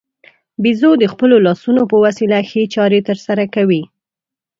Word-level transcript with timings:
بیزو 0.63 0.91
د 0.99 1.03
خپلو 1.13 1.35
لاسونو 1.45 1.81
په 1.91 1.97
وسیله 2.05 2.39
ښې 2.49 2.63
چارې 2.75 2.99
ترسره 3.09 3.45
کوي. 3.55 3.83